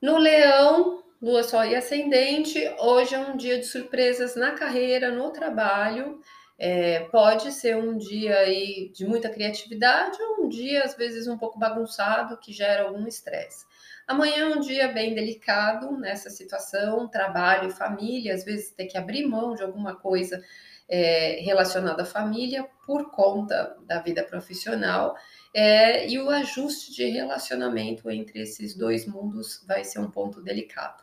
No 0.00 0.16
leão, 0.18 1.02
lua, 1.20 1.42
sol 1.42 1.64
e 1.64 1.74
ascendente, 1.74 2.58
hoje 2.78 3.16
é 3.16 3.18
um 3.18 3.36
dia 3.36 3.58
de 3.58 3.66
surpresas 3.66 4.36
na 4.36 4.52
carreira, 4.52 5.10
no 5.10 5.30
trabalho 5.30 6.20
é, 6.64 7.00
pode 7.10 7.50
ser 7.50 7.76
um 7.76 7.98
dia 7.98 8.38
aí 8.38 8.88
de 8.94 9.04
muita 9.04 9.28
criatividade 9.28 10.16
ou 10.22 10.44
um 10.44 10.48
dia, 10.48 10.84
às 10.84 10.94
vezes, 10.94 11.26
um 11.26 11.36
pouco 11.36 11.58
bagunçado, 11.58 12.38
que 12.38 12.52
gera 12.52 12.84
algum 12.84 13.04
estresse. 13.08 13.66
Amanhã 14.12 14.50
é 14.50 14.54
um 14.54 14.60
dia 14.60 14.88
bem 14.88 15.14
delicado 15.14 15.96
nessa 15.96 16.28
situação, 16.28 17.08
trabalho 17.08 17.70
família, 17.70 18.34
às 18.34 18.44
vezes 18.44 18.70
ter 18.70 18.84
que 18.84 18.98
abrir 18.98 19.26
mão 19.26 19.54
de 19.54 19.62
alguma 19.62 19.96
coisa 19.96 20.38
é, 20.86 21.40
relacionada 21.40 22.02
à 22.02 22.04
família 22.04 22.68
por 22.84 23.10
conta 23.10 23.74
da 23.86 24.00
vida 24.00 24.22
profissional. 24.22 25.16
É, 25.54 26.06
e 26.06 26.18
o 26.18 26.28
ajuste 26.28 26.92
de 26.92 27.08
relacionamento 27.08 28.10
entre 28.10 28.42
esses 28.42 28.76
dois 28.76 29.06
mundos 29.06 29.64
vai 29.66 29.82
ser 29.82 30.00
um 30.00 30.10
ponto 30.10 30.42
delicado. 30.42 31.02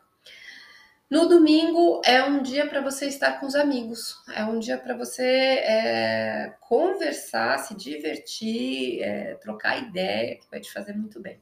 No 1.10 1.28
domingo 1.28 2.04
é 2.06 2.24
um 2.24 2.44
dia 2.44 2.68
para 2.68 2.80
você 2.80 3.08
estar 3.08 3.40
com 3.40 3.48
os 3.48 3.56
amigos, 3.56 4.18
é 4.36 4.44
um 4.44 4.60
dia 4.60 4.78
para 4.78 4.96
você 4.96 5.24
é, 5.24 6.54
conversar, 6.60 7.58
se 7.58 7.76
divertir, 7.76 9.02
é, 9.02 9.34
trocar 9.34 9.82
ideia, 9.82 10.36
que 10.36 10.48
vai 10.52 10.60
te 10.60 10.72
fazer 10.72 10.94
muito 10.94 11.20
bem. 11.20 11.42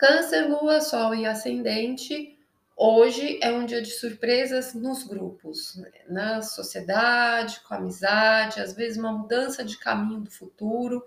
Câncer, 0.00 0.48
Lua, 0.48 0.80
Sol 0.80 1.14
e 1.14 1.26
Ascendente. 1.26 2.34
Hoje 2.74 3.38
é 3.42 3.52
um 3.52 3.66
dia 3.66 3.82
de 3.82 3.90
surpresas 3.90 4.72
nos 4.72 5.02
grupos, 5.02 5.78
na 6.08 6.40
sociedade, 6.40 7.60
com 7.68 7.74
amizade, 7.74 8.62
às 8.62 8.72
vezes 8.72 8.96
uma 8.96 9.12
mudança 9.12 9.62
de 9.62 9.76
caminho 9.76 10.22
do 10.22 10.30
futuro. 10.30 11.04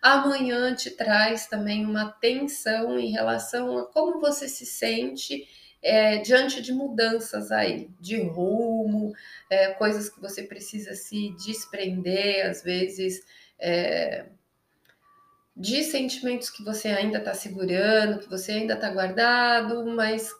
Amanhã 0.00 0.72
te 0.72 0.92
traz 0.92 1.48
também 1.48 1.84
uma 1.84 2.12
tensão 2.12 2.96
em 2.96 3.10
relação 3.10 3.76
a 3.76 3.86
como 3.86 4.20
você 4.20 4.46
se 4.46 4.64
sente 4.64 5.44
é, 5.82 6.18
diante 6.18 6.62
de 6.62 6.72
mudanças 6.72 7.50
aí, 7.50 7.90
de 7.98 8.22
rumo, 8.22 9.12
é, 9.50 9.72
coisas 9.72 10.08
que 10.08 10.20
você 10.20 10.44
precisa 10.44 10.94
se 10.94 11.34
desprender, 11.44 12.48
às 12.48 12.62
vezes, 12.62 13.20
é, 13.58 14.26
de 15.58 15.82
sentimentos 15.82 16.48
que 16.48 16.62
você 16.62 16.88
ainda 16.88 17.18
está 17.18 17.34
segurando, 17.34 18.20
que 18.20 18.30
você 18.30 18.52
ainda 18.52 18.74
está 18.74 18.88
guardado, 18.90 19.84
mas 19.86 20.32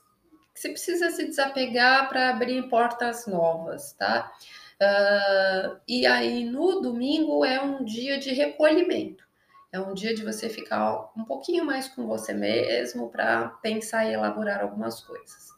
que 0.55 0.61
você 0.61 0.69
precisa 0.69 1.11
se 1.11 1.27
desapegar 1.27 2.09
para 2.09 2.31
abrir 2.31 2.69
portas 2.69 3.27
novas, 3.27 3.93
tá? 3.95 4.33
Uh, 4.81 5.77
e 5.89 6.07
aí 6.07 6.45
no 6.45 6.81
domingo 6.81 7.45
é 7.45 7.61
um 7.61 7.85
dia 7.85 8.17
de 8.17 8.33
recolhimento. 8.33 9.27
É 9.73 9.81
um 9.81 9.93
dia 9.93 10.15
de 10.15 10.25
você 10.25 10.49
ficar 10.49 11.11
um 11.17 11.25
pouquinho 11.25 11.65
mais 11.65 11.89
com 11.89 12.07
você 12.07 12.33
mesmo 12.33 13.11
para 13.11 13.49
pensar 13.61 14.07
e 14.07 14.15
elaborar 14.15 14.63
algumas 14.63 15.01
coisas. 15.01 15.49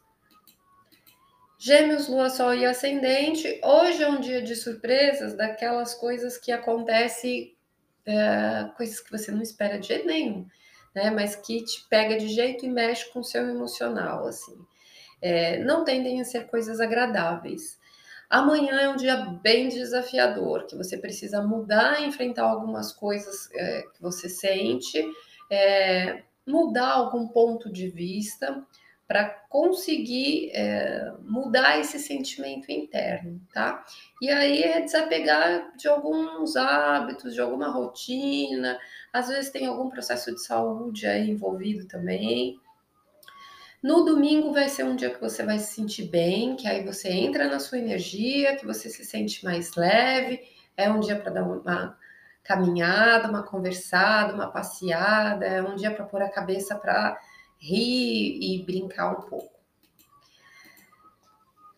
Gêmeos, 1.59 2.09
Lua, 2.09 2.31
Sol 2.31 2.55
e 2.55 2.65
Ascendente. 2.65 3.61
Hoje 3.63 4.03
é 4.03 4.09
um 4.09 4.21
dia 4.21 4.41
de 4.41 4.57
surpresas, 4.57 5.37
daquelas 5.37 5.95
coisas 5.95 6.39
que 6.39 6.51
acontecem, 6.51 7.55
é, 8.11 8.71
coisas 8.77 9.01
que 9.01 9.11
você 9.11 9.31
não 9.31 9.43
espera 9.43 9.79
de 9.79 9.89
jeito 9.89 10.07
nenhum, 10.07 10.47
né? 10.95 11.11
Mas 11.11 11.37
que 11.37 11.65
te 11.65 11.87
pega 11.89 12.19
de 12.19 12.29
jeito 12.29 12.65
e 12.65 12.69
mexe 12.69 13.11
com 13.13 13.21
o 13.21 13.25
seu 13.25 13.49
emocional, 13.49 14.27
assim. 14.27 14.57
É, 15.23 15.59
não 15.59 15.85
tendem 15.85 16.21
a 16.21 16.25
ser 16.25 16.47
coisas 16.49 16.81
agradáveis. 16.81 17.79
Amanhã 18.29 18.81
é 18.81 18.89
um 18.89 18.97
dia 18.97 19.17
bem 19.43 19.69
desafiador, 19.69 20.67
que 20.67 20.77
você 20.77 20.97
precisa 20.97 21.43
mudar, 21.43 22.03
enfrentar 22.03 22.45
algumas 22.45 22.93
coisas 22.93 23.51
é, 23.53 23.83
que 23.93 24.01
você 24.01 24.29
sente, 24.29 25.05
é, 25.51 26.23
mudar 26.47 26.93
algum 26.93 27.27
ponto 27.27 27.71
de 27.73 27.89
vista, 27.89 28.65
para 29.11 29.25
conseguir 29.49 30.53
é, 30.53 31.13
mudar 31.25 31.81
esse 31.81 31.99
sentimento 31.99 32.71
interno, 32.71 33.41
tá? 33.53 33.85
E 34.23 34.31
aí 34.31 34.63
é 34.63 34.81
desapegar 34.83 35.77
de 35.77 35.89
alguns 35.89 36.55
hábitos, 36.55 37.35
de 37.35 37.41
alguma 37.41 37.67
rotina, 37.73 38.79
às 39.13 39.27
vezes 39.27 39.51
tem 39.51 39.67
algum 39.67 39.91
processo 39.91 40.33
de 40.33 40.41
saúde 40.41 41.09
aí 41.09 41.29
envolvido 41.29 41.89
também. 41.89 42.61
No 43.83 44.05
domingo 44.05 44.53
vai 44.53 44.69
ser 44.69 44.85
um 44.85 44.95
dia 44.95 45.11
que 45.11 45.21
você 45.21 45.43
vai 45.43 45.59
se 45.59 45.75
sentir 45.75 46.05
bem, 46.05 46.55
que 46.55 46.69
aí 46.69 46.85
você 46.85 47.09
entra 47.09 47.49
na 47.49 47.59
sua 47.59 47.79
energia, 47.79 48.55
que 48.55 48.65
você 48.65 48.89
se 48.89 49.05
sente 49.05 49.45
mais 49.45 49.75
leve. 49.75 50.41
É 50.77 50.89
um 50.89 51.01
dia 51.01 51.19
para 51.19 51.33
dar 51.33 51.43
uma 51.43 51.99
caminhada, 52.45 53.29
uma 53.29 53.43
conversada, 53.43 54.33
uma 54.33 54.53
passeada, 54.53 55.45
é 55.45 55.61
um 55.61 55.75
dia 55.75 55.91
para 55.91 56.05
pôr 56.05 56.23
a 56.23 56.31
cabeça 56.31 56.77
para 56.77 57.19
rir 57.61 58.39
e 58.41 58.63
brincar 58.65 59.13
um 59.13 59.23
pouco. 59.23 59.61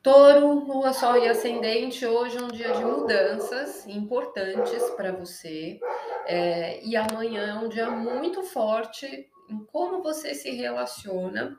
Touro, 0.03 0.65
Lua, 0.65 0.93
Sol 0.93 1.17
e 1.17 1.29
Ascendente, 1.29 2.05
hoje 2.05 2.37
é 2.37 2.43
um 2.43 2.49
dia 2.49 2.73
de 2.73 2.85
mudanças 2.85 3.87
importantes 3.87 4.83
para 4.97 5.13
você. 5.13 5.79
É, 6.27 6.85
e 6.85 6.97
amanhã 6.97 7.47
é 7.47 7.55
um 7.55 7.69
dia 7.69 7.89
muito 7.89 8.43
forte 8.43 9.31
em 9.49 9.65
como 9.67 10.03
você 10.03 10.35
se 10.35 10.51
relaciona, 10.51 11.57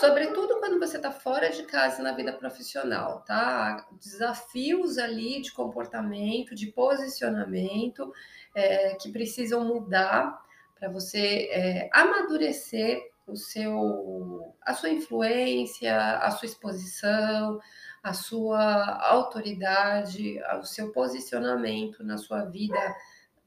sobretudo 0.00 0.58
quando 0.58 0.80
você 0.80 0.96
está 0.96 1.12
fora 1.12 1.50
de 1.50 1.62
casa 1.64 2.02
na 2.02 2.12
vida 2.12 2.32
profissional, 2.32 3.22
tá? 3.24 3.86
Desafios 3.92 4.98
ali 4.98 5.40
de 5.40 5.52
comportamento, 5.52 6.54
de 6.54 6.66
posicionamento 6.68 8.12
é, 8.54 8.94
que 8.96 9.12
precisam 9.12 9.64
mudar 9.64 10.40
para 10.80 10.88
você 10.88 11.50
é, 11.52 11.90
amadurecer 11.92 12.98
o 13.26 13.36
seu, 13.36 14.56
a 14.62 14.72
sua 14.72 14.88
influência, 14.88 15.94
a 16.16 16.30
sua 16.30 16.46
exposição, 16.46 17.60
a 18.02 18.14
sua 18.14 19.06
autoridade, 19.06 20.40
o 20.58 20.64
seu 20.64 20.90
posicionamento 20.90 22.02
na 22.02 22.16
sua 22.16 22.46
vida 22.46 22.96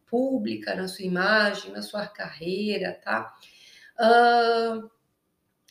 pública, 0.06 0.76
na 0.76 0.88
sua 0.88 1.06
imagem, 1.06 1.72
na 1.72 1.82
sua 1.82 2.06
carreira, 2.06 3.02
tá? 3.04 3.34
Uh, 4.00 4.90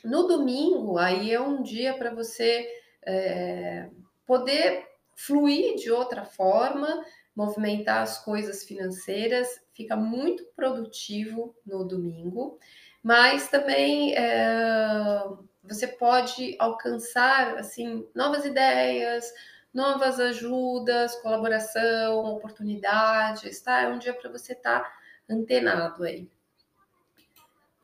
no 0.05 0.27
domingo, 0.27 0.99
aí 0.99 1.33
é 1.33 1.41
um 1.41 1.63
dia 1.63 1.95
para 1.95 2.13
você 2.13 2.69
é, 3.07 3.89
poder 4.27 4.85
fluir 5.15 5.77
de 5.77 5.93
outra 5.93 6.25
forma, 6.25 7.05
movimentar 7.35 8.03
as 8.03 8.23
coisas 8.25 8.65
financeiras, 8.65 9.49
fica 9.73 9.97
muito 9.97 10.45
produtivo 10.55 11.55
no 11.67 11.85
domingo, 11.85 12.59
mas 13.03 13.49
também 13.49 14.15
é, 14.15 15.23
você 15.63 15.87
pode 15.87 16.57
alcançar 16.59 17.59
assim 17.59 18.07
novas 18.15 18.45
ideias, 18.45 19.33
novas 19.73 20.21
ajudas, 20.21 21.17
colaboração, 21.17 22.19
oportunidades, 22.27 23.61
tá? 23.63 23.83
É 23.83 23.89
um 23.89 23.99
dia 23.99 24.13
para 24.13 24.31
você 24.31 24.53
estar 24.53 24.81
tá 24.81 24.99
antenado 25.29 26.05
aí, 26.05 26.29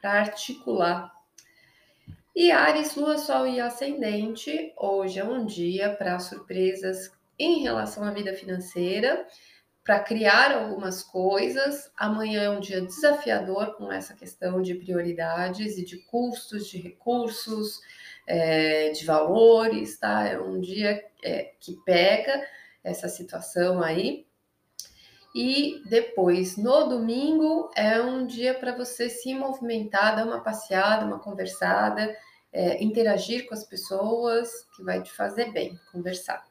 para 0.00 0.20
articular. 0.20 1.12
E 2.36 2.52
Ares, 2.52 2.94
Lua, 2.94 3.18
Sol 3.18 3.46
e 3.48 3.60
Ascendente, 3.60 4.72
hoje 4.76 5.18
é 5.18 5.24
um 5.24 5.44
dia 5.44 5.96
para 5.96 6.20
surpresas 6.20 7.17
em 7.38 7.60
relação 7.60 8.04
à 8.04 8.10
vida 8.10 8.34
financeira, 8.34 9.26
para 9.84 10.00
criar 10.00 10.52
algumas 10.52 11.02
coisas. 11.02 11.90
Amanhã 11.96 12.42
é 12.42 12.50
um 12.50 12.60
dia 12.60 12.82
desafiador 12.82 13.74
com 13.76 13.90
essa 13.90 14.14
questão 14.14 14.60
de 14.60 14.74
prioridades 14.74 15.78
e 15.78 15.84
de 15.84 15.96
custos, 15.98 16.68
de 16.68 16.78
recursos, 16.78 17.80
é, 18.26 18.90
de 18.90 19.06
valores, 19.06 19.98
tá? 19.98 20.26
É 20.26 20.38
um 20.38 20.60
dia 20.60 21.02
é, 21.24 21.54
que 21.58 21.76
pega 21.86 22.46
essa 22.84 23.08
situação 23.08 23.82
aí. 23.82 24.26
E 25.34 25.82
depois, 25.88 26.56
no 26.56 26.88
domingo, 26.88 27.70
é 27.76 28.00
um 28.00 28.26
dia 28.26 28.54
para 28.54 28.76
você 28.76 29.08
se 29.08 29.34
movimentar, 29.34 30.16
dar 30.16 30.26
uma 30.26 30.40
passeada, 30.40 31.06
uma 31.06 31.18
conversada, 31.18 32.14
é, 32.52 32.82
interagir 32.82 33.46
com 33.46 33.54
as 33.54 33.64
pessoas, 33.64 34.50
que 34.76 34.82
vai 34.82 35.02
te 35.02 35.12
fazer 35.12 35.52
bem, 35.52 35.78
conversar. 35.92 36.44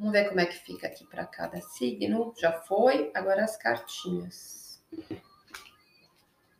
Vamos 0.00 0.14
ver 0.14 0.30
como 0.30 0.40
é 0.40 0.46
que 0.46 0.56
fica 0.56 0.86
aqui 0.86 1.04
para 1.04 1.26
cada 1.26 1.60
signo. 1.60 2.32
Já 2.40 2.52
foi, 2.52 3.10
agora 3.14 3.44
as 3.44 3.58
cartinhas. 3.58 4.82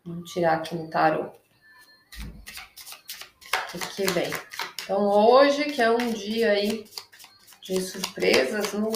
Vamos 0.04 0.30
tirar 0.30 0.58
aqui 0.58 0.74
no 0.74 0.90
tarô. 0.90 1.32
O 3.74 3.78
que 3.96 4.04
vem? 4.12 4.30
Então, 4.84 5.02
hoje, 5.08 5.64
que 5.70 5.80
é 5.80 5.90
um 5.90 6.12
dia 6.12 6.52
aí 6.52 6.84
de 7.62 7.80
surpresas 7.80 8.74
no, 8.74 8.90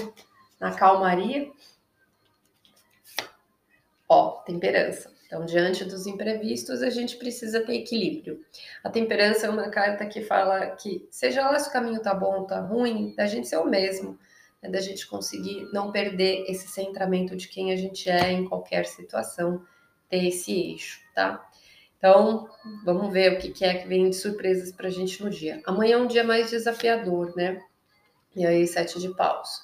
na 0.60 0.74
calmaria. 0.74 1.50
Ó, 4.06 4.42
temperança. 4.42 5.10
Então, 5.26 5.46
diante 5.46 5.86
dos 5.86 6.06
imprevistos, 6.06 6.82
a 6.82 6.90
gente 6.90 7.16
precisa 7.16 7.64
ter 7.64 7.76
equilíbrio. 7.76 8.44
A 8.84 8.90
temperança 8.90 9.46
é 9.46 9.50
uma 9.50 9.70
carta 9.70 10.04
que 10.04 10.20
fala 10.20 10.66
que, 10.76 11.08
seja 11.10 11.48
lá 11.48 11.58
se 11.58 11.70
o 11.70 11.72
caminho 11.72 12.02
tá 12.02 12.12
bom 12.12 12.40
ou 12.40 12.46
tá 12.46 12.60
ruim, 12.60 13.14
da 13.16 13.26
gente 13.26 13.48
ser 13.48 13.56
o 13.56 13.64
mesmo, 13.64 14.18
né? 14.64 14.70
da 14.70 14.80
gente 14.80 15.06
conseguir 15.06 15.68
não 15.72 15.92
perder 15.92 16.44
esse 16.48 16.66
centramento 16.66 17.36
de 17.36 17.48
quem 17.48 17.70
a 17.70 17.76
gente 17.76 18.08
é 18.08 18.32
em 18.32 18.48
qualquer 18.48 18.86
situação, 18.86 19.62
ter 20.08 20.26
esse 20.26 20.52
eixo, 20.52 21.00
tá? 21.14 21.46
Então, 21.98 22.48
vamos 22.84 23.12
ver 23.12 23.32
o 23.32 23.38
que 23.38 23.64
é 23.64 23.74
que 23.74 23.88
vem 23.88 24.10
de 24.10 24.16
surpresas 24.16 24.72
para 24.72 24.88
a 24.88 24.90
gente 24.90 25.22
no 25.22 25.30
dia. 25.30 25.62
Amanhã 25.64 25.94
é 25.94 25.98
um 25.98 26.06
dia 26.06 26.24
mais 26.24 26.50
desafiador, 26.50 27.34
né? 27.34 27.62
E 28.36 28.44
aí, 28.44 28.66
sete 28.66 29.00
de 29.00 29.14
paus. 29.14 29.62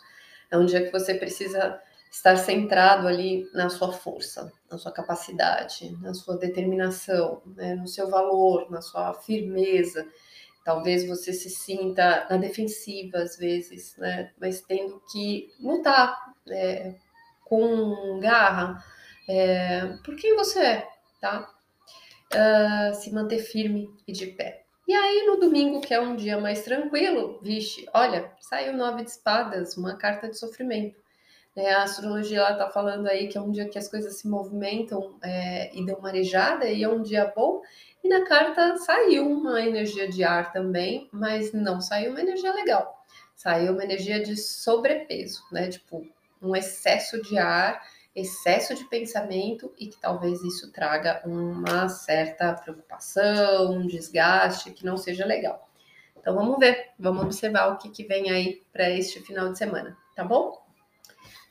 É 0.50 0.56
um 0.56 0.64
dia 0.64 0.84
que 0.84 0.92
você 0.92 1.14
precisa 1.14 1.80
estar 2.10 2.36
centrado 2.36 3.06
ali 3.06 3.48
na 3.52 3.68
sua 3.68 3.92
força, 3.92 4.52
na 4.70 4.78
sua 4.78 4.90
capacidade, 4.90 5.96
na 6.00 6.12
sua 6.12 6.36
determinação, 6.36 7.42
né? 7.46 7.74
no 7.74 7.86
seu 7.86 8.08
valor, 8.08 8.70
na 8.70 8.80
sua 8.80 9.14
firmeza. 9.14 10.06
Talvez 10.64 11.06
você 11.06 11.32
se 11.32 11.50
sinta 11.50 12.26
na 12.28 12.36
defensiva 12.36 13.18
às 13.18 13.36
vezes, 13.36 13.96
né? 13.96 14.30
Mas 14.40 14.60
tendo 14.60 15.02
que 15.10 15.52
lutar 15.60 16.34
é, 16.48 16.94
com 17.44 18.20
garra 18.20 18.84
é, 19.28 19.86
por 20.04 20.16
quem 20.16 20.36
você 20.36 20.60
é, 20.60 20.88
tá? 21.20 21.48
uh, 22.34 22.94
se 22.94 23.12
manter 23.12 23.38
firme 23.38 23.90
e 24.06 24.12
de 24.12 24.26
pé. 24.26 24.64
E 24.86 24.94
aí, 24.94 25.24
no 25.26 25.38
domingo, 25.38 25.80
que 25.80 25.94
é 25.94 26.00
um 26.00 26.16
dia 26.16 26.38
mais 26.38 26.62
tranquilo, 26.62 27.38
vixe, 27.42 27.86
olha, 27.94 28.32
saiu 28.40 28.76
nove 28.76 29.04
de 29.04 29.10
espadas, 29.10 29.76
uma 29.76 29.96
carta 29.96 30.28
de 30.28 30.36
sofrimento. 30.36 30.98
É, 31.54 31.72
a 31.72 31.82
astrologia 31.82 32.48
está 32.50 32.68
falando 32.70 33.06
aí 33.08 33.28
que 33.28 33.36
é 33.36 33.40
um 33.40 33.50
dia 33.50 33.68
que 33.68 33.78
as 33.78 33.88
coisas 33.88 34.18
se 34.18 34.28
movimentam 34.28 35.16
é, 35.22 35.76
e 35.76 35.84
dão 35.84 36.00
marejada, 36.00 36.68
e 36.68 36.82
é 36.82 36.88
um 36.88 37.02
dia 37.02 37.32
bom. 37.34 37.60
E 38.02 38.08
na 38.08 38.24
carta 38.24 38.76
saiu 38.78 39.28
uma 39.30 39.60
energia 39.60 40.08
de 40.08 40.24
ar 40.24 40.52
também, 40.52 41.08
mas 41.12 41.52
não 41.52 41.80
saiu 41.80 42.10
uma 42.10 42.20
energia 42.20 42.52
legal. 42.52 43.04
Saiu 43.36 43.72
uma 43.72 43.84
energia 43.84 44.22
de 44.22 44.36
sobrepeso, 44.36 45.42
né? 45.52 45.68
Tipo, 45.68 46.06
um 46.42 46.56
excesso 46.56 47.20
de 47.22 47.38
ar 47.38 47.80
excesso 48.14 48.74
de 48.74 48.84
pensamento 48.86 49.72
e 49.78 49.86
que 49.86 49.96
talvez 50.00 50.42
isso 50.42 50.72
traga 50.72 51.22
uma 51.24 51.88
certa 51.88 52.52
preocupação, 52.52 53.72
um 53.72 53.86
desgaste 53.86 54.72
que 54.72 54.84
não 54.84 54.96
seja 54.96 55.24
legal. 55.24 55.68
Então 56.18 56.34
vamos 56.34 56.58
ver, 56.58 56.90
vamos 56.98 57.22
observar 57.22 57.68
o 57.68 57.78
que, 57.78 57.88
que 57.88 58.04
vem 58.04 58.30
aí 58.30 58.62
para 58.72 58.90
este 58.90 59.20
final 59.20 59.50
de 59.52 59.58
semana, 59.58 59.96
tá 60.14 60.24
bom? 60.24 60.60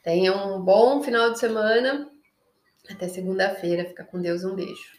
Tenha 0.04 0.36
um 0.36 0.62
bom 0.62 1.02
final 1.02 1.32
de 1.32 1.40
semana. 1.40 2.10
Até 2.90 3.08
segunda-feira. 3.08 3.86
Fica 3.86 4.04
com 4.06 4.22
Deus. 4.22 4.44
Um 4.44 4.56
beijo. 4.56 4.98